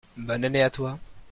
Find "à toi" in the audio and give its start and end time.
0.63-0.97